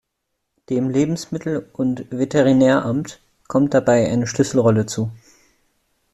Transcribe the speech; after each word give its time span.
Dem 0.71 0.89
Lebensmittelund 0.89 2.07
Veterinäramt 2.09 3.21
kommt 3.47 3.75
dabei 3.75 4.09
eine 4.09 4.25
Schlüsselrolle 4.25 4.87
zu. 4.87 5.11